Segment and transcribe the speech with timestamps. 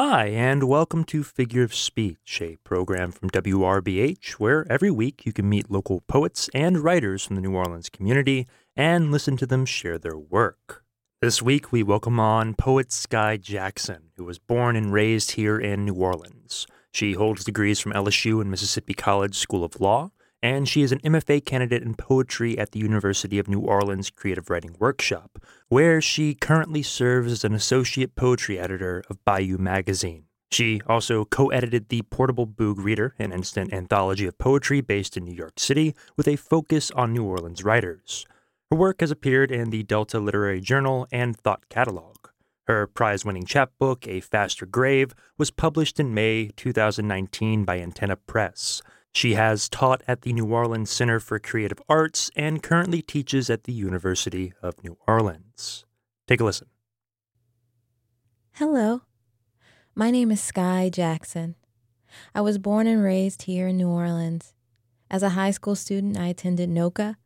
[0.00, 5.32] Hi, and welcome to Figure of Speech, a program from WRBH where every week you
[5.32, 9.66] can meet local poets and writers from the New Orleans community and listen to them
[9.66, 10.84] share their work.
[11.20, 15.84] This week we welcome on poet Skye Jackson, who was born and raised here in
[15.84, 16.68] New Orleans.
[16.92, 20.12] She holds degrees from LSU and Mississippi College School of Law,
[20.42, 24.48] and she is an MFA candidate in poetry at the University of New Orleans Creative
[24.48, 25.38] Writing Workshop,
[25.68, 30.24] where she currently serves as an associate poetry editor of Bayou Magazine.
[30.50, 35.24] She also co edited the Portable Boog Reader, an instant anthology of poetry based in
[35.24, 38.26] New York City with a focus on New Orleans writers.
[38.70, 42.16] Her work has appeared in the Delta Literary Journal and Thought Catalog.
[42.66, 48.82] Her prize winning chapbook, A Faster Grave, was published in May 2019 by Antenna Press.
[49.12, 53.64] She has taught at the New Orleans Center for Creative Arts and currently teaches at
[53.64, 55.84] the University of New Orleans.
[56.26, 56.68] Take a listen.
[58.52, 59.02] Hello,
[59.94, 61.56] my name is Skye Jackson.
[62.34, 64.54] I was born and raised here in New Orleans.
[65.10, 67.16] As a high school student, I attended NOCCA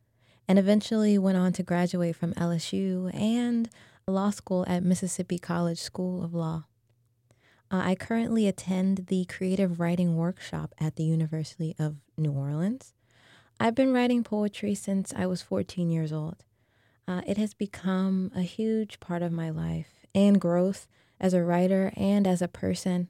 [0.47, 3.69] and eventually went on to graduate from LSU and
[4.07, 6.65] law school at Mississippi College School of Law.
[7.73, 12.93] Uh, I currently attend the creative writing workshop at the University of New Orleans.
[13.59, 16.43] I've been writing poetry since I was 14 years old.
[17.07, 20.87] Uh, it has become a huge part of my life and growth
[21.19, 23.07] as a writer and as a person.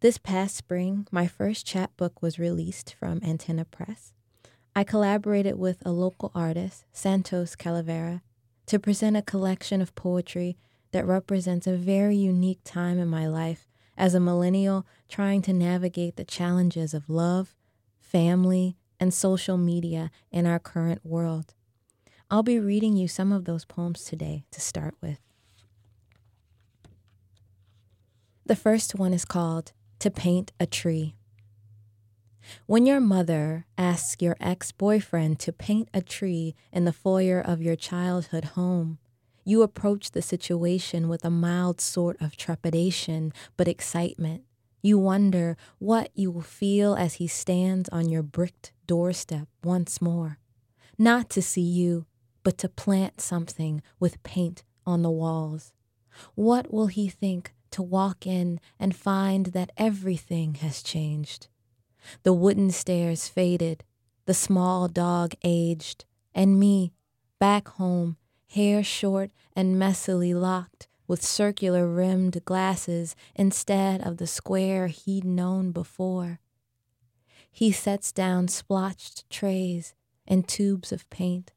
[0.00, 4.12] This past spring, my first chapbook was released from Antenna Press.
[4.74, 8.22] I collaborated with a local artist, Santos Calavera,
[8.66, 10.56] to present a collection of poetry
[10.90, 16.16] that represents a very unique time in my life as a millennial trying to navigate
[16.16, 17.54] the challenges of love,
[17.98, 21.54] family, and social media in our current world.
[22.30, 25.18] I'll be reading you some of those poems today to start with.
[28.44, 31.14] The first one is called To Paint a Tree.
[32.66, 37.60] When your mother asks your ex boyfriend to paint a tree in the foyer of
[37.60, 38.98] your childhood home,
[39.46, 44.42] you approach the situation with a mild sort of trepidation, but excitement.
[44.82, 50.38] You wonder what you will feel as he stands on your bricked doorstep once more.
[50.98, 52.06] Not to see you,
[52.42, 55.72] but to plant something with paint on the walls.
[56.34, 61.46] What will he think to walk in and find that everything has changed?
[62.24, 63.84] The wooden stairs faded,
[64.24, 66.92] the small dog aged, and me,
[67.38, 68.16] back home,
[68.48, 75.70] hair short and messily locked, with circular rimmed glasses instead of the square he'd known
[75.70, 76.40] before.
[77.50, 79.94] He sets down splotched trays
[80.26, 81.52] and tubes of paint,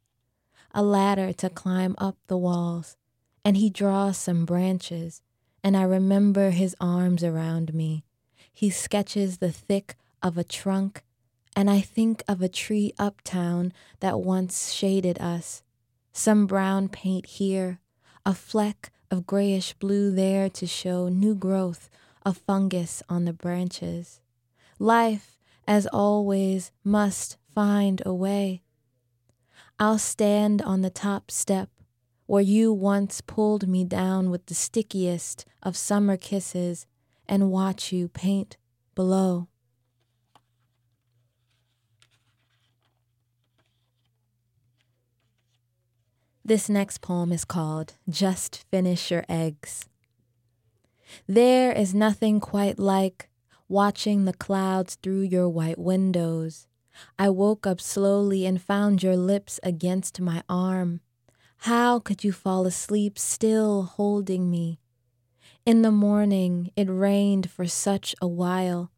[0.73, 2.95] a ladder to climb up the walls,
[3.43, 5.21] and he draws some branches,
[5.63, 8.05] and I remember his arms around me.
[8.51, 11.03] He sketches the thick of a trunk,
[11.55, 15.63] and I think of a tree uptown that once shaded us
[16.19, 17.79] some brown paint here,
[18.25, 21.89] a fleck of grayish blue there to show new growth
[22.25, 24.19] of fungus on the branches.
[24.77, 25.37] Life,
[25.67, 28.61] as always, must find a way.
[29.79, 31.69] I'll stand on the top step
[32.25, 36.85] where you once pulled me down with the stickiest of summer kisses
[37.27, 38.57] and watch you paint
[38.93, 39.48] below.
[46.49, 49.85] This next poem is called Just Finish Your Eggs.
[51.27, 53.29] There is nothing quite like
[53.67, 56.65] watching the clouds through your white windows.
[57.19, 61.01] I woke up slowly and found your lips against my arm.
[61.69, 64.79] How could you fall asleep still holding me?
[65.67, 68.89] In the morning, it rained for such a while.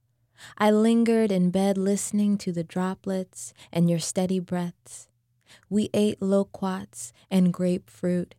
[0.57, 5.09] I lingered in bed listening to the droplets and your steady breaths.
[5.69, 8.35] We ate loquats and grapefruit.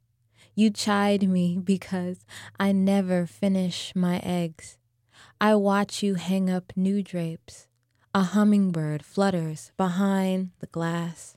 [0.54, 2.26] You chide me because
[2.60, 4.78] I never finish my eggs.
[5.40, 7.66] I watch you hang up new drapes.
[8.14, 11.36] A hummingbird flutters behind the glass.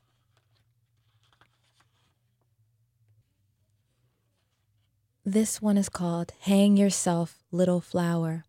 [5.23, 8.43] This one is called Hang Yourself, Little Flower.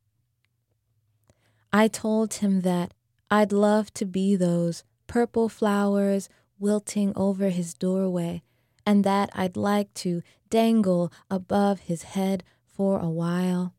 [1.73, 2.93] I told him that
[3.31, 8.43] I'd love to be those purple flowers wilting over his doorway,
[8.85, 13.75] and that I'd like to dangle above his head for a while.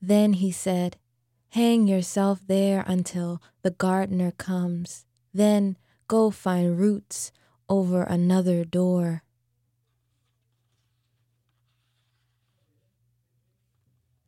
[0.00, 0.96] Then he said,
[1.50, 5.06] Hang yourself there until the gardener comes.
[5.32, 5.76] Then
[6.08, 7.32] go find roots
[7.68, 9.22] over another door.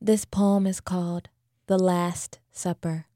[0.00, 1.28] This poem is called
[1.66, 3.06] The Last Supper.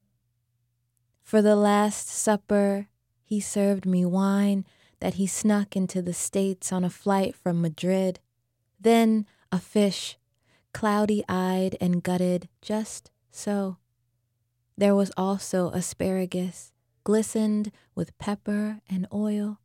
[1.23, 2.89] For the Last Supper,
[3.31, 4.65] he served me wine
[4.99, 8.19] that he snuck into the States on a flight from Madrid.
[8.77, 10.17] Then a fish,
[10.73, 13.77] cloudy eyed and gutted just so.
[14.77, 16.73] There was also asparagus,
[17.05, 19.61] glistened with pepper and oil.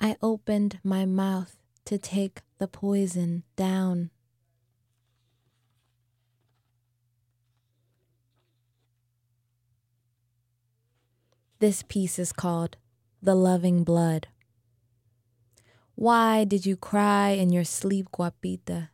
[0.00, 4.10] I opened my mouth to take the poison down.
[11.58, 12.76] This piece is called
[13.24, 14.28] The Loving Blood.
[15.94, 18.90] Why did you cry in your sleep, Guapita?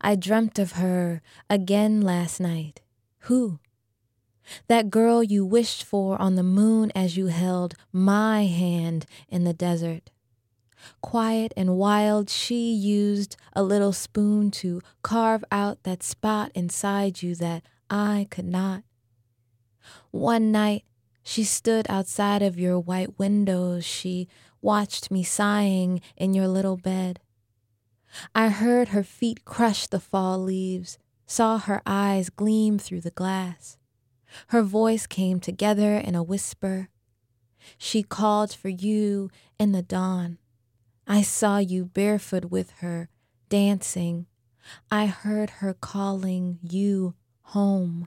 [0.00, 2.80] I dreamt of her again last night.
[3.30, 3.60] Who?
[4.66, 9.54] That girl you wished for on the moon as you held my hand in the
[9.54, 10.10] desert.
[11.00, 17.36] Quiet and wild, she used a little spoon to carve out that spot inside you
[17.36, 18.82] that I could not.
[20.10, 20.82] One night,
[21.28, 23.84] she stood outside of your white windows.
[23.84, 24.28] She
[24.62, 27.18] watched me sighing in your little bed.
[28.32, 33.76] I heard her feet crush the fall leaves, saw her eyes gleam through the glass.
[34.48, 36.90] Her voice came together in a whisper.
[37.76, 39.28] She called for you
[39.58, 40.38] in the dawn.
[41.08, 43.08] I saw you barefoot with her,
[43.48, 44.26] dancing.
[44.92, 48.06] I heard her calling you home.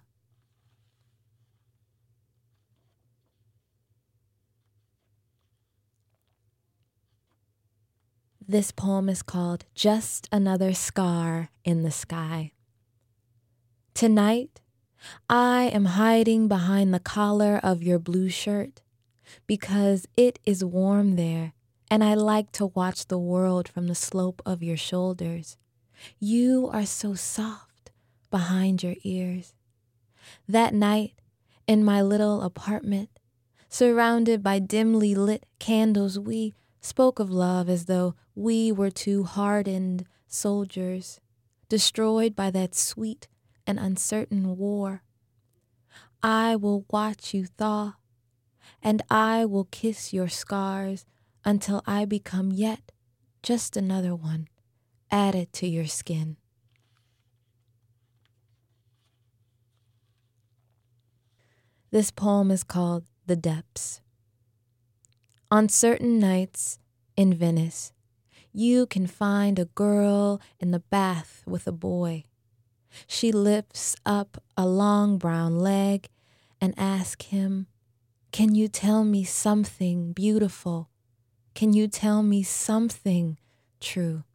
[8.50, 12.54] This poem is called Just Another Scar in the Sky.
[13.94, 14.62] Tonight,
[15.30, 18.81] I am hiding behind the collar of your blue shirt
[19.46, 21.54] because it is warm there
[21.92, 25.56] and I like to watch the world from the slope of your shoulders.
[26.19, 27.92] You are so soft
[28.31, 29.54] behind your ears.
[30.48, 31.13] That night,
[31.68, 33.12] in my little apartment,
[33.69, 40.06] surrounded by dimly lit candles, we spoke of love as though we were two hardened
[40.28, 41.20] soldiers,
[41.68, 43.28] destroyed by that sweet
[43.68, 45.04] and uncertain war.
[46.22, 47.94] I will watch you thaw,
[48.81, 51.06] and I will kiss your scars
[51.46, 52.92] until I become yet
[53.42, 54.48] just another one
[55.12, 56.38] added to your skin.
[61.92, 64.02] This poem is called The Depths.
[65.51, 66.78] On certain nights
[67.18, 67.92] in Venice,
[68.54, 72.25] you can find a girl in the bath with a boy.
[73.07, 76.07] She lifts up a long brown leg
[76.62, 77.66] and asks him,
[78.31, 80.92] Can you tell me something beautiful?
[81.56, 83.40] Can you tell me something
[83.81, 84.25] true?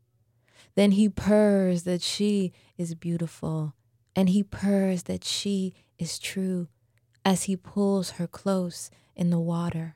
[0.75, 3.75] Then he purrs that she is beautiful,
[4.17, 6.67] and he purrs that she is true
[7.25, 9.95] as he pulls her close in the water.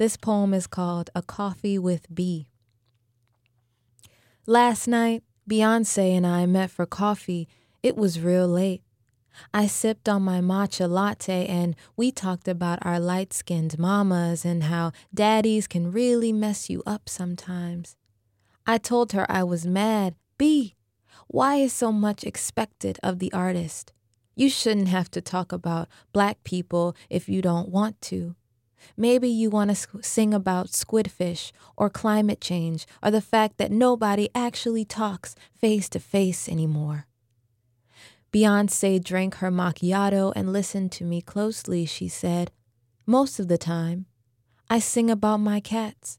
[0.00, 2.48] This poem is called A Coffee with B.
[4.46, 7.50] Last night, Beyonce and I met for coffee.
[7.82, 8.80] It was real late.
[9.52, 14.62] I sipped on my matcha latte and we talked about our light skinned mamas and
[14.62, 17.94] how daddies can really mess you up sometimes.
[18.66, 20.14] I told her I was mad.
[20.38, 20.76] B,
[21.26, 23.92] why is so much expected of the artist?
[24.34, 28.34] You shouldn't have to talk about black people if you don't want to.
[28.96, 34.28] Maybe you want to sing about squidfish or climate change or the fact that nobody
[34.34, 37.06] actually talks face to face anymore.
[38.32, 41.84] Beyonce drank her macchiato and listened to me closely.
[41.84, 42.52] She said,
[43.06, 44.06] Most of the time,
[44.68, 46.18] I sing about my cats,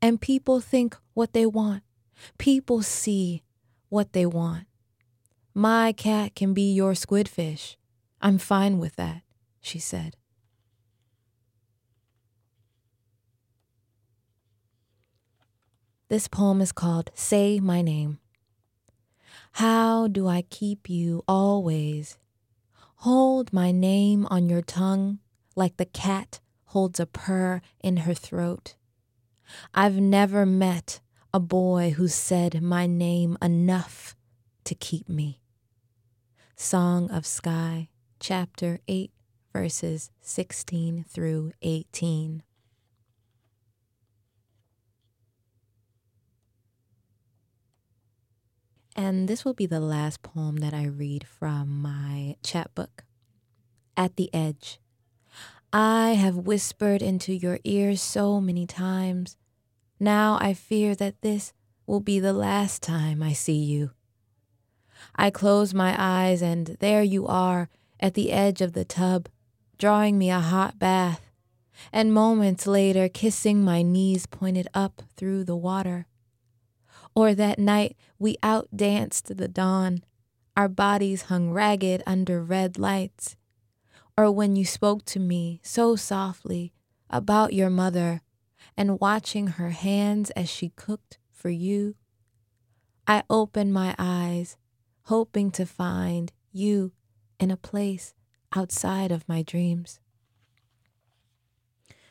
[0.00, 1.82] and people think what they want.
[2.38, 3.42] People see
[3.88, 4.66] what they want.
[5.54, 7.76] My cat can be your squidfish.
[8.22, 9.22] I'm fine with that,
[9.60, 10.16] she said.
[16.10, 18.18] This poem is called Say My Name.
[19.52, 22.18] How do I keep you always?
[23.06, 25.20] Hold my name on your tongue
[25.54, 28.74] like the cat holds a purr in her throat.
[29.72, 30.98] I've never met
[31.32, 34.16] a boy who said my name enough
[34.64, 35.40] to keep me.
[36.56, 37.88] Song of Sky,
[38.18, 39.12] chapter 8,
[39.52, 42.42] verses 16 through 18.
[49.02, 53.04] And this will be the last poem that I read from my chapbook.
[53.96, 54.78] At the Edge.
[55.72, 59.38] I have whispered into your ears so many times.
[59.98, 61.54] Now I fear that this
[61.86, 63.92] will be the last time I see you.
[65.16, 69.30] I close my eyes, and there you are at the edge of the tub,
[69.78, 71.30] drawing me a hot bath,
[71.90, 76.06] and moments later kissing my knees pointed up through the water.
[77.14, 80.04] Or that night we outdanced the dawn,
[80.56, 83.36] our bodies hung ragged under red lights.
[84.16, 86.72] Or when you spoke to me so softly
[87.08, 88.22] about your mother
[88.76, 91.94] and watching her hands as she cooked for you.
[93.06, 94.56] I opened my eyes,
[95.04, 96.92] hoping to find you
[97.38, 98.14] in a place
[98.54, 100.00] outside of my dreams.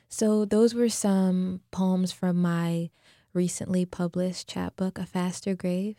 [0.10, 2.89] So, those were some poems from my
[3.33, 5.98] recently published chapbook, A Faster Grave.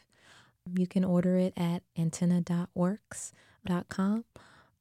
[0.74, 4.24] You can order it at antenna.works.com.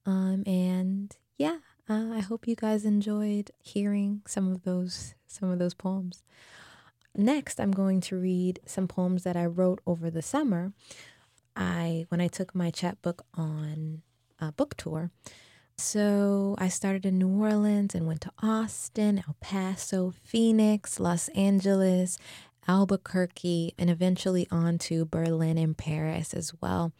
[0.05, 1.57] Um, and yeah,
[1.89, 6.23] uh, I hope you guys enjoyed hearing some of those some of those poems.
[7.15, 10.71] Next, I'm going to read some poems that I wrote over the summer.
[11.55, 14.01] I when I took my chapbook on
[14.39, 15.11] a book tour.
[15.79, 22.17] So I started in New Orleans and went to Austin, El Paso, Phoenix, Los Angeles,
[22.67, 26.91] Albuquerque, and eventually on to Berlin and Paris as well.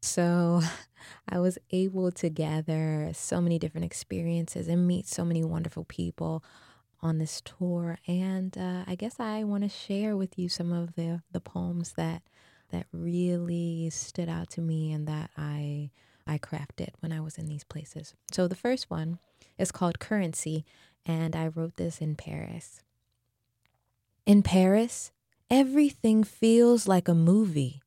[0.00, 0.62] So
[1.28, 6.42] I was able to gather so many different experiences and meet so many wonderful people
[7.02, 7.98] on this tour.
[8.06, 11.92] And uh, I guess I want to share with you some of the, the poems
[11.98, 12.22] that
[12.70, 15.90] that really stood out to me and that I
[16.26, 18.14] I crafted when I was in these places.
[18.30, 19.18] So the first one
[19.58, 20.64] is called Currency,
[21.04, 22.82] and I wrote this in Paris.
[24.24, 25.10] In Paris,
[25.50, 27.82] everything feels like a movie.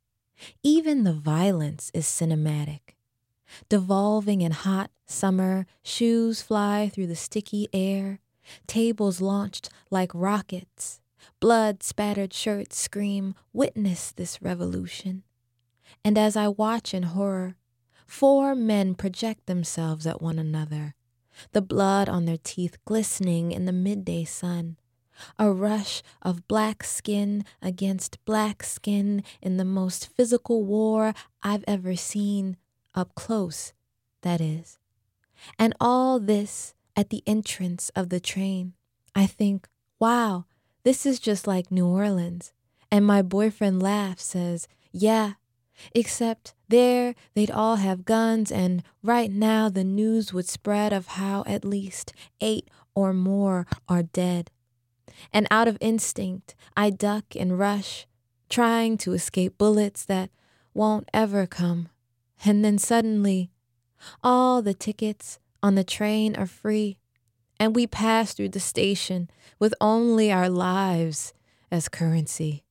[0.63, 2.96] Even the violence is cinematic.
[3.70, 8.20] Devolving in hot summer, shoes fly through the sticky air,
[8.68, 11.00] tables launched like rockets,
[11.39, 15.24] blood spattered shirts scream, Witness this revolution.
[16.04, 17.56] And as I watch in horror,
[18.05, 20.95] four men project themselves at one another,
[21.51, 24.77] the blood on their teeth glistening in the midday sun
[25.38, 31.95] a rush of black skin against black skin in the most physical war I've ever
[31.95, 32.57] seen,
[32.93, 33.74] up close,
[34.21, 34.77] that is.
[35.59, 38.74] And all this at the entrance of the train.
[39.13, 39.67] I think,
[40.00, 40.45] wow,
[40.83, 42.53] this is just like New Orleans.
[42.91, 45.33] And my boyfriend laughs, says, yeah,
[45.94, 51.44] except there they'd all have guns, and right now the news would spread of how
[51.46, 54.50] at least eight or more are dead
[55.32, 58.08] and out of instinct, I duck and rush,
[58.50, 60.29] trying to escape bullets that
[60.74, 61.89] won't ever come.
[62.44, 63.51] And then suddenly,
[64.24, 66.98] all the tickets on the train are free,
[67.60, 71.34] and we pass through the station with only our lives
[71.72, 72.64] as currency.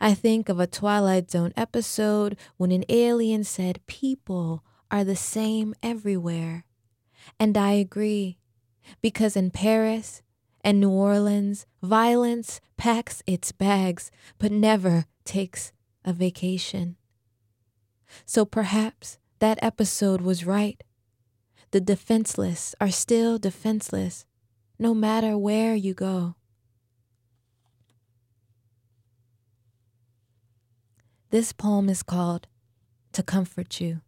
[0.00, 5.74] I think of a Twilight Zone episode when an alien said people are the same
[5.82, 6.64] everywhere.
[7.38, 8.38] And I agree,
[9.00, 10.22] because in Paris,
[10.64, 15.72] and New Orleans, violence packs its bags but never takes
[16.04, 16.96] a vacation.
[18.24, 20.82] So perhaps that episode was right.
[21.70, 24.24] The defenseless are still defenseless
[24.78, 26.36] no matter where you go.
[31.34, 32.46] This poem is called
[33.12, 34.02] To Comfort You.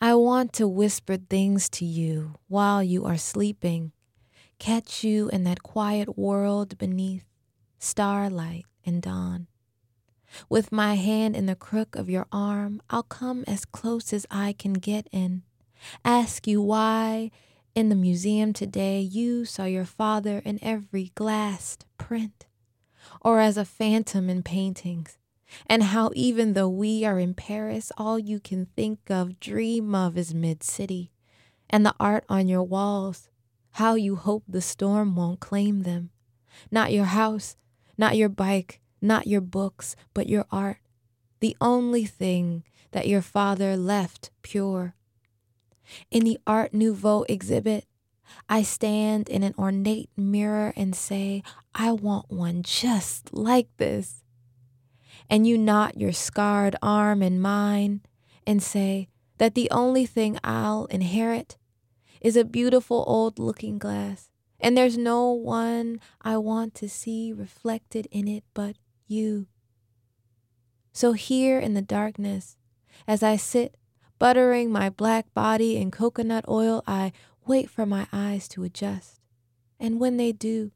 [0.00, 3.92] I want to whisper things to you while you are sleeping
[4.58, 7.24] catch you in that quiet world beneath
[7.78, 9.46] starlight and dawn.
[10.48, 14.54] With my hand in the crook of your arm, I'll come as close as I
[14.54, 15.44] can get in.
[16.04, 17.30] Ask you why
[17.76, 22.46] in the museum today you saw your father in every glassed print,
[23.20, 25.18] or as a phantom in paintings,
[25.66, 30.16] and how even though we are in Paris, all you can think of, dream of
[30.16, 31.10] is mid city,
[31.70, 33.28] and the art on your walls
[33.78, 36.10] how you hope the storm won't claim them.
[36.68, 37.54] Not your house,
[37.96, 40.78] not your bike, not your books, but your art.
[41.38, 44.96] The only thing that your father left pure.
[46.10, 47.84] In the Art Nouveau exhibit,
[48.48, 54.24] I stand in an ornate mirror and say, I want one just like this.
[55.30, 58.00] And you knot your scarred arm in mine
[58.46, 59.08] and say
[59.38, 61.56] that the only thing I'll inherit
[62.20, 68.08] is a beautiful old looking glass, and there's no one I want to see reflected
[68.10, 69.46] in it but you.
[70.92, 72.56] So here in the darkness,
[73.06, 73.76] as I sit
[74.18, 77.12] buttering my black body in coconut oil, I
[77.46, 79.20] wait for my eyes to adjust.
[79.78, 80.72] And when they do,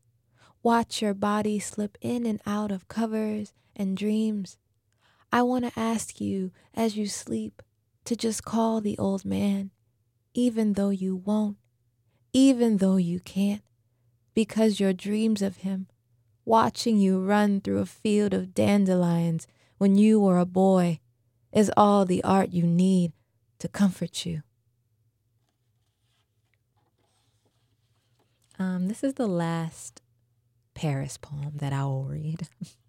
[0.62, 4.56] watch your body slip in and out of covers and dreams.
[5.32, 7.62] I want to ask you as you sleep
[8.04, 9.70] to just call the old man,
[10.34, 11.56] even though you won't,
[12.32, 13.62] even though you can't,
[14.34, 15.86] because your dreams of him,
[16.44, 19.46] watching you run through a field of dandelions
[19.78, 21.00] when you were a boy,
[21.52, 23.12] is all the art you need
[23.58, 24.42] to comfort you.
[28.58, 30.02] Um, this is the last
[30.74, 32.48] Paris poem that I will read.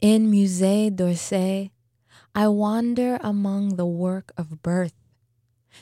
[0.00, 1.72] In Musée d'Orsay,
[2.32, 4.94] I wander among the work of birth,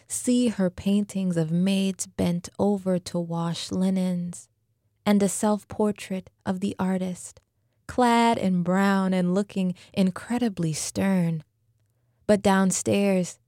[0.09, 4.49] see her paintings of maids bent over to wash linens,
[5.05, 7.43] and a self portrait of the artist,
[7.87, 11.45] clad in brown and looking incredibly stern.
[12.27, 13.39] But downstairs,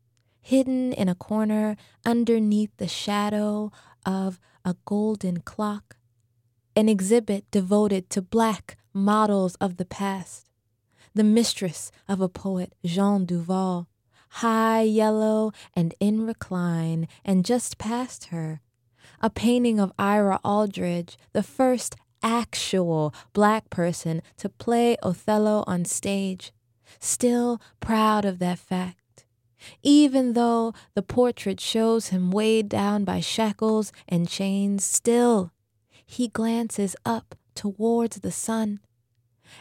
[0.43, 3.73] hidden in a corner underneath the shadow
[4.05, 5.97] of a golden clock,
[6.77, 10.48] an exhibit devoted to black models of the past
[11.15, 13.89] the mistress of a poet, Jeanne Duval,
[14.29, 18.61] high yellow and in recline, and just past her,
[19.21, 26.53] a painting of Ira Aldridge, the first actual black person to play Othello on stage,
[26.99, 29.27] still proud of that fact.
[29.83, 35.53] Even though the portrait shows him weighed down by shackles and chains, still
[36.07, 38.81] he glances up towards the sun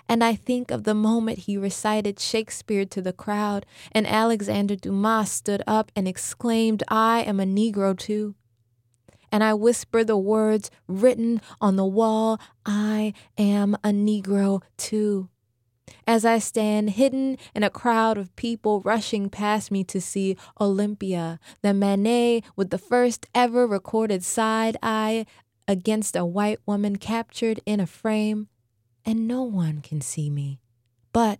[0.07, 5.31] and I think of the moment he recited Shakespeare to the crowd, and Alexander Dumas
[5.31, 8.35] stood up and exclaimed, I am a Negro too.
[9.31, 15.29] And I whisper the words written on the wall, I am a Negro too.
[16.05, 21.39] As I stand hidden in a crowd of people rushing past me to see Olympia,
[21.61, 25.25] the Manet with the first ever recorded side eye
[25.67, 28.47] against a white woman captured in a frame,
[29.07, 30.59] and no one can see me.
[31.13, 31.39] But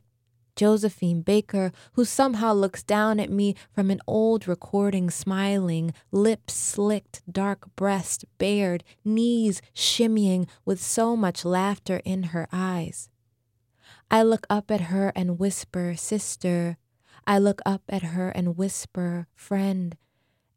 [0.55, 7.22] Josephine Baker, who somehow looks down at me from an old recording, smiling, lips slicked,
[7.31, 13.09] dark breast bared, knees shimmying with so much laughter in her eyes.
[14.09, 16.77] I look up at her and whisper, Sister.
[17.27, 19.96] I look up at her and whisper, Friend.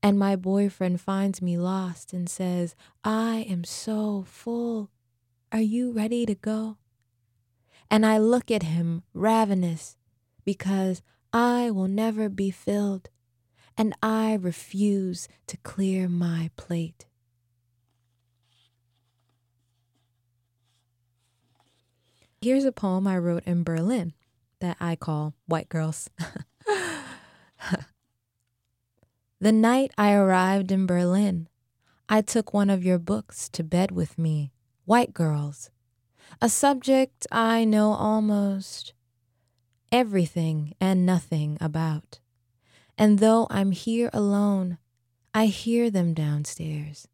[0.02, 4.90] And my boyfriend finds me lost and says, I am so full.
[5.52, 6.78] Are you ready to go?
[7.90, 9.96] And I look at him ravenous
[10.44, 13.08] because I will never be filled,
[13.76, 17.06] and I refuse to clear my plate.
[22.40, 24.14] Here's a poem I wrote in Berlin
[24.60, 26.08] that I call White Girls.
[29.40, 31.48] the night I arrived in Berlin,
[32.08, 34.52] I took one of your books to bed with me,
[34.84, 35.70] White Girls
[36.40, 38.94] a subject I know almost
[39.92, 42.20] everything and nothing about.
[42.96, 44.78] And though I'm here alone,
[45.34, 47.08] I hear them downstairs,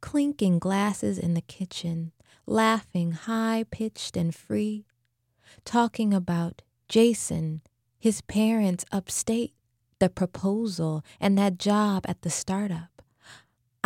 [0.00, 2.12] clinking glasses in the kitchen,
[2.46, 4.84] laughing high pitched and free,
[5.64, 7.62] talking about Jason,
[7.98, 9.54] his parents upstate,
[9.98, 12.95] the proposal, and that job at the startup.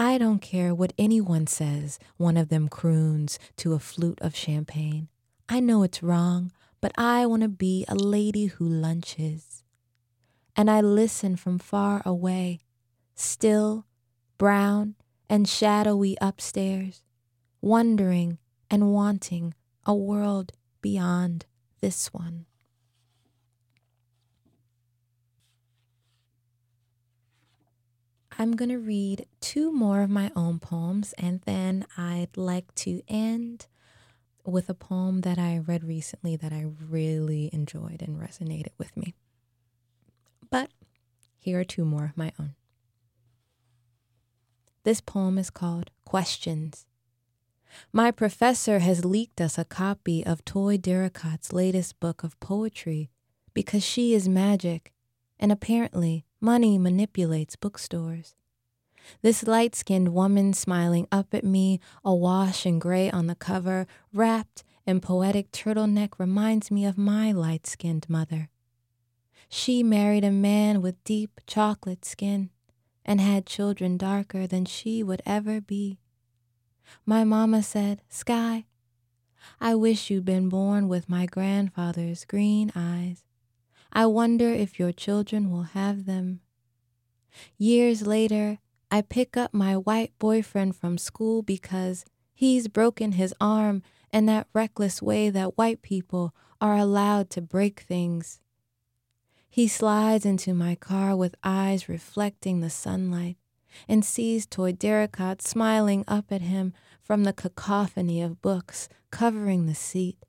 [0.01, 5.09] I don't care what anyone says, one of them croons to a flute of champagne.
[5.47, 9.63] I know it's wrong, but I want to be a lady who lunches.
[10.57, 12.61] And I listen from far away,
[13.15, 13.85] still,
[14.39, 14.95] brown,
[15.29, 17.03] and shadowy upstairs,
[17.61, 18.39] wondering
[18.71, 19.53] and wanting
[19.85, 21.45] a world beyond
[21.83, 22.47] this one.
[28.41, 33.03] I'm going to read two more of my own poems, and then I'd like to
[33.07, 33.67] end
[34.47, 39.13] with a poem that I read recently that I really enjoyed and resonated with me.
[40.49, 40.71] But
[41.37, 42.55] here are two more of my own.
[44.85, 46.87] This poem is called Questions.
[47.93, 53.11] My professor has leaked us a copy of Toi Derricotte's latest book of poetry
[53.53, 54.95] because she is magic,
[55.39, 58.35] and apparently Money manipulates bookstores.
[59.23, 64.65] This light skinned woman smiling up at me, awash in gray on the cover, wrapped
[64.87, 68.49] in poetic turtleneck, reminds me of my light skinned mother.
[69.49, 72.51] She married a man with deep chocolate skin
[73.05, 75.99] and had children darker than she would ever be.
[77.05, 78.67] My mama said, Skye,
[79.61, 83.25] I wish you'd been born with my grandfather's green eyes.
[83.93, 86.41] I wonder if your children will have them.
[87.59, 88.59] Years later,
[88.91, 94.49] I pick up my white boyfriend from school because he's broken his arm in that
[94.53, 98.41] reckless way that white people are allowed to break things.
[99.49, 103.37] He slides into my car with eyes reflecting the sunlight
[103.89, 106.73] and sees Toi Derricotte smiling up at him
[107.03, 110.25] from the cacophony of books covering the seat.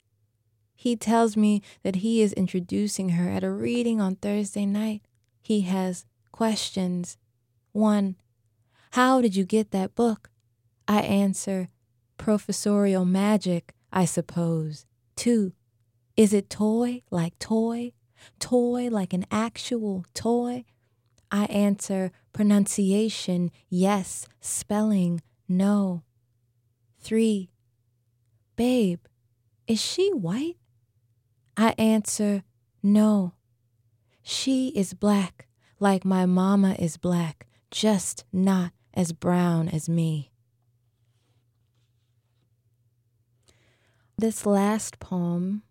[0.82, 5.04] He tells me that he is introducing her at a reading on Thursday night.
[5.40, 7.20] He has questions.
[7.72, 8.16] One,
[8.94, 10.32] How did you get that book?
[10.88, 11.70] I answer,
[12.18, 14.88] Professorial magic, I suppose.
[15.16, 15.54] Two,
[16.18, 17.94] Is it toy like toy?
[18.40, 20.66] Toy like an actual toy?
[21.30, 24.28] I answer, Pronunciation, yes.
[24.40, 26.02] Spelling, no.
[27.00, 27.52] Three,
[28.56, 29.02] Babe,
[29.68, 30.58] is she white?
[31.58, 32.44] I answer,
[32.82, 33.34] no.
[34.24, 35.48] She is black,
[35.80, 40.32] like my mama is black, just not as brown as me.
[44.18, 45.64] This last poem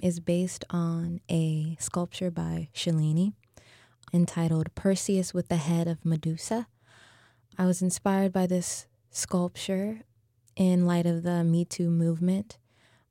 [0.00, 3.34] is based on a sculpture by Cellini
[4.12, 6.66] entitled Perseus with the Head of Medusa.
[7.56, 10.00] I was inspired by this sculpture
[10.56, 12.58] in light of the Me Too movement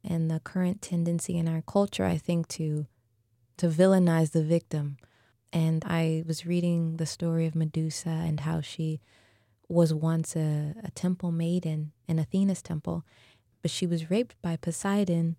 [0.03, 2.87] and the current tendency in our culture, I think, to
[3.57, 4.97] to villainize the victim.
[5.53, 9.01] And I was reading the story of Medusa and how she
[9.67, 13.05] was once a, a temple maiden in Athena's temple,
[13.61, 15.35] but she was raped by Poseidon,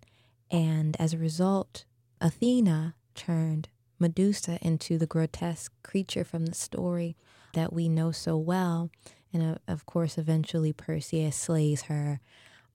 [0.49, 1.85] and as a result,
[2.21, 7.15] Athena turned Medusa into the grotesque creature from the story
[7.53, 8.89] that we know so well.
[9.31, 12.19] And uh, of course, eventually Perseus slays her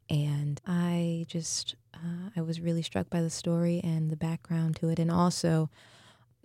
[0.08, 4.88] and I just uh, I was really struck by the story and the background to
[4.88, 5.70] it, and also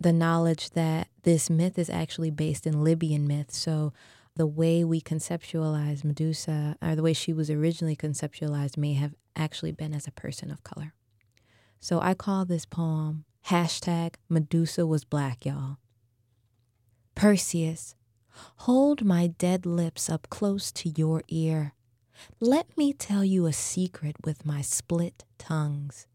[0.00, 3.52] the knowledge that this myth is actually based in Libyan myth.
[3.52, 3.92] So
[4.36, 9.72] the way we conceptualize Medusa, or the way she was originally conceptualized, may have actually
[9.72, 10.92] been as a person of color.
[11.80, 15.78] So I call this poem hashtag Medusa was black, y'all.
[17.14, 17.94] Perseus,
[18.56, 21.74] hold my dead lips up close to your ear.
[22.40, 26.06] Let me tell you a secret with my split tongues.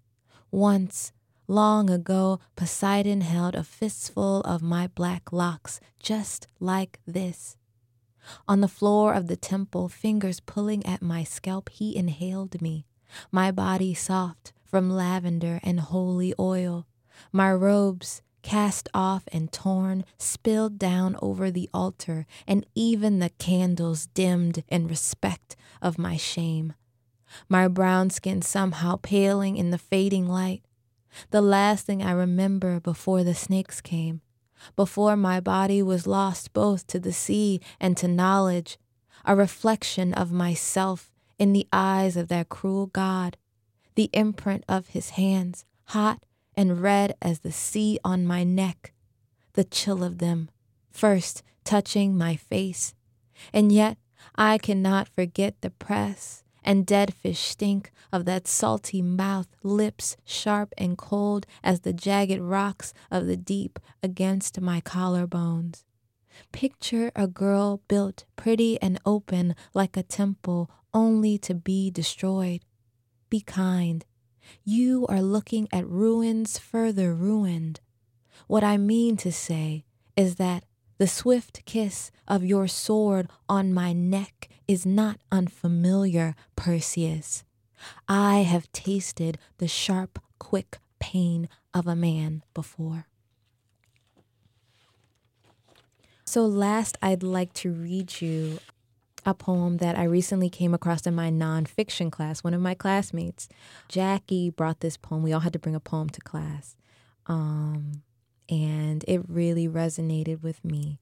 [0.51, 1.11] Once,
[1.47, 7.57] long ago, Poseidon held a fistful of my black locks just like this.
[8.47, 12.85] On the floor of the temple, fingers pulling at my scalp, he inhaled me,
[13.31, 16.85] my body soft from lavender and holy oil,
[17.31, 24.07] my robes cast off and torn, spilled down over the altar, and even the candles
[24.07, 26.73] dimmed in respect of my shame.
[27.47, 30.63] My brown skin somehow paling in the fading light.
[31.31, 34.21] The last thing I remember before the snakes came,
[34.75, 38.77] before my body was lost both to the sea and to knowledge,
[39.25, 43.37] a reflection of myself in the eyes of that cruel God,
[43.95, 46.23] the imprint of his hands, hot
[46.55, 48.93] and red as the sea on my neck,
[49.53, 50.49] the chill of them,
[50.91, 52.93] first touching my face.
[53.53, 53.97] And yet
[54.35, 60.73] I cannot forget the press and dead fish stink of that salty mouth, lips sharp
[60.77, 65.83] and cold as the jagged rocks of the deep against my collarbones.
[66.51, 72.61] Picture a girl built pretty and open like a temple only to be destroyed.
[73.29, 74.05] Be kind,
[74.63, 77.79] you are looking at ruins further ruined.
[78.47, 79.85] What I mean to say
[80.15, 80.63] is that
[80.97, 87.43] the swift kiss of your sword on my neck is not unfamiliar, Perseus.
[88.07, 93.07] I have tasted the sharp, quick pain of a man before.
[96.25, 98.59] So, last, I'd like to read you
[99.29, 102.43] a poem that I recently came across in my nonfiction class.
[102.43, 103.47] One of my classmates,
[103.87, 105.23] Jackie, brought this poem.
[105.23, 106.75] We all had to bring a poem to class.
[107.27, 108.01] Um,
[108.49, 110.99] and it really resonated with me.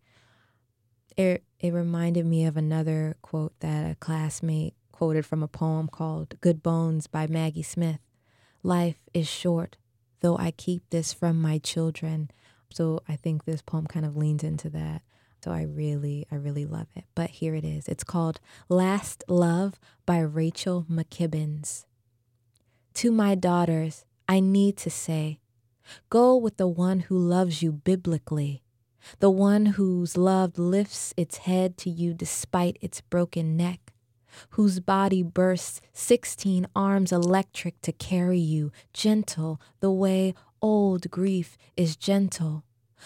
[1.16, 6.40] It, it reminded me of another quote that a classmate quoted from a poem called
[6.42, 8.00] Good Bones by Maggie Smith.
[8.62, 9.78] Life is short,
[10.20, 12.30] though I keep this from my children.
[12.72, 15.02] So I think this poem kind of leans into that.
[15.48, 17.06] So I really, I really love it.
[17.16, 17.88] But here it is.
[17.88, 21.86] It's called Last Love by Rachel McKibbens.
[22.96, 25.40] To my daughters, I need to say,
[26.10, 28.62] go with the one who loves you biblically,
[29.20, 33.94] the one whose love lifts its head to you despite its broken neck,
[34.50, 41.96] whose body bursts 16 arms electric to carry you, gentle the way old grief is
[41.96, 42.66] gentle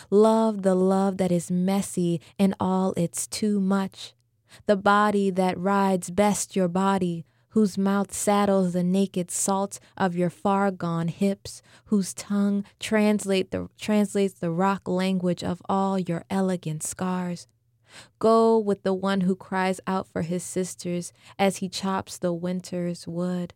[0.09, 4.13] Love the love that is messy in all its too much.
[4.65, 10.29] the body that rides best your body, whose mouth saddles the naked salt of your
[10.29, 16.83] far gone hips, whose tongue translate the, translates the rock language of all your elegant
[16.83, 17.47] scars.
[18.19, 23.05] Go with the one who cries out for his sisters as he chops the winter's
[23.05, 23.53] wood,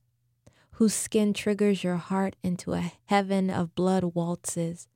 [0.72, 4.90] whose skin triggers your heart into a heaven of blood waltzes.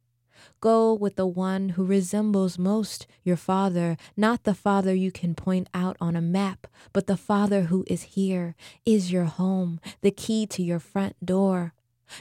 [0.62, 5.69] Go with the one who resembles most your father, not the father you can point
[5.73, 10.45] out on a map, but the father who is here, is your home, the key
[10.47, 11.73] to your front door.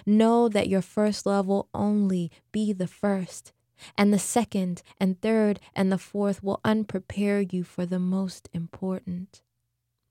[0.04, 3.52] Know that your first love will only be the first,
[3.96, 9.42] and the second and third and the fourth will unprepare you for the most important.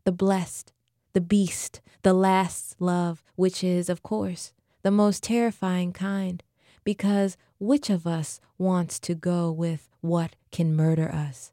[0.03, 0.73] The blessed,
[1.13, 6.43] the beast, the last love, which is, of course, the most terrifying kind
[6.87, 11.51] because which of us wants to go with what can murder us,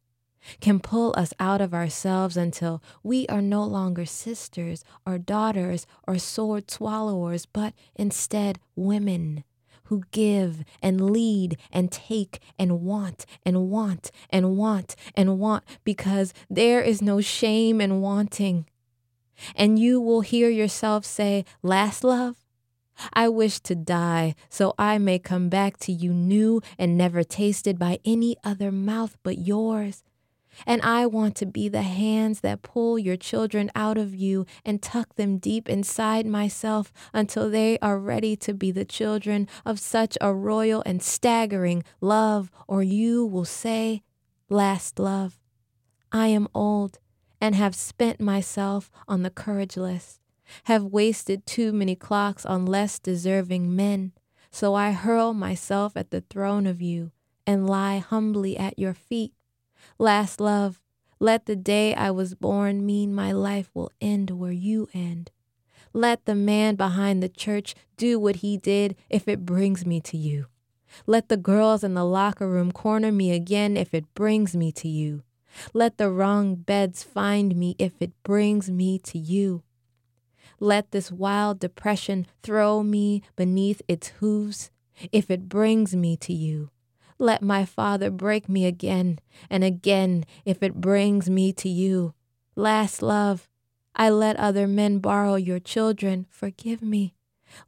[0.61, 6.19] can pull us out of ourselves until we are no longer sisters or daughters or
[6.19, 9.43] sword swallowers, but instead women
[9.87, 16.33] who give and lead and take and want and want and want and want because
[16.49, 18.67] there is no shame in wanting.
[19.57, 22.44] And you will hear yourself say, Last love,
[23.13, 27.79] I wish to die so I may come back to you new and never tasted
[27.79, 30.03] by any other mouth but yours.
[30.67, 34.81] And I want to be the hands that pull your children out of you and
[34.81, 40.17] tuck them deep inside myself until they are ready to be the children of such
[40.21, 44.03] a royal and staggering love, or you will say,
[44.49, 45.41] Last love.
[46.13, 46.99] I am old
[47.41, 50.21] and have spent myself on the courage list
[50.65, 54.13] have wasted too many clocks on less deserving men.
[54.51, 57.11] So I hurl myself at the throne of you
[57.47, 59.33] and lie humbly at your feet.
[59.99, 60.81] Last love,
[61.19, 65.31] let the day I was born mean my life will end where you end.
[65.93, 70.17] Let the man behind the church do what he did if it brings me to
[70.17, 70.47] you.
[71.05, 74.89] Let the girls in the locker room corner me again if it brings me to
[74.89, 75.25] you.
[75.73, 79.64] Let the wrong beds find me if it brings me to you.
[80.61, 84.71] Let this wild depression throw me beneath its hooves
[85.13, 86.71] if it brings me to you.
[87.19, 92.15] Let my father break me again and again if it brings me to you.
[92.57, 93.49] Last love,
[93.95, 96.27] I let other men borrow your children.
[96.29, 97.15] Forgive me.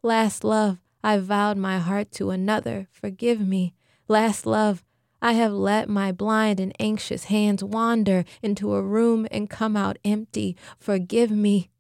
[0.02, 2.88] Last love, I vowed my heart to another.
[2.90, 3.74] Forgive me.
[4.08, 4.84] Last love,
[5.22, 9.98] I have let my blind and anxious hands wander into a room and come out
[10.04, 10.56] empty.
[10.78, 11.70] Forgive me.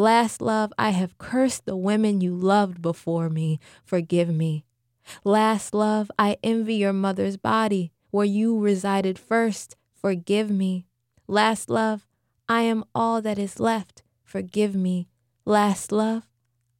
[0.00, 3.60] Last love, I have cursed the women you loved before me.
[3.84, 4.64] Forgive me.
[5.24, 9.76] Last love, I envy your mother's body where you resided first.
[9.94, 10.86] Forgive me.
[11.28, 12.06] Last love,
[12.48, 14.02] I am all that is left.
[14.24, 15.10] Forgive me.
[15.44, 16.22] Last love,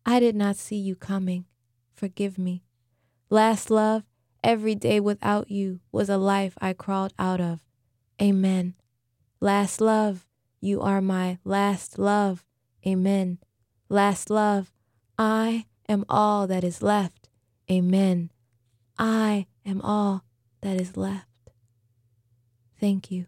[0.07, 1.45] I did not see you coming.
[1.93, 2.63] Forgive me.
[3.29, 4.05] Last love,
[4.43, 7.61] every day without you was a life I crawled out of.
[8.19, 8.77] Amen.
[9.41, 10.27] Last love,
[10.63, 12.47] you are my last love.
[12.87, 13.39] Amen.
[13.89, 14.73] Last love,
[15.19, 17.29] I am all that is left.
[17.71, 18.31] Amen.
[18.99, 20.25] I am all
[20.63, 21.27] that is left.
[22.79, 23.27] Thank you.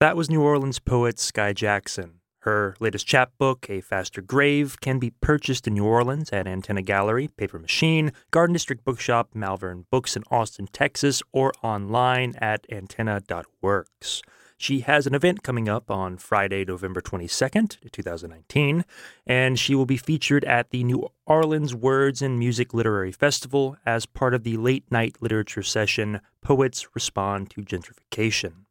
[0.00, 2.22] That was New Orleans poet Skye Jackson.
[2.40, 7.28] Her latest chapbook, A Faster Grave, can be purchased in New Orleans at Antenna Gallery,
[7.28, 14.22] Paper Machine, Garden District Bookshop, Malvern Books in Austin, Texas, or online at antenna.works.
[14.62, 18.84] She has an event coming up on Friday, November 22nd, 2019,
[19.26, 24.06] and she will be featured at the New Orleans Words and Music Literary Festival as
[24.06, 28.66] part of the late night literature session Poets Respond to Gentrification.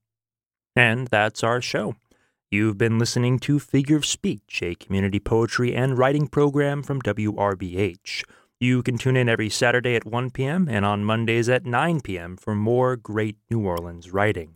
[0.77, 1.97] And that's our show.
[2.49, 8.23] You've been listening to Figure of Speech, a community poetry and writing program from WRBH.
[8.61, 10.69] You can tune in every Saturday at 1 p.m.
[10.69, 12.37] and on Mondays at 9 p.m.
[12.37, 14.55] for more great New Orleans writing.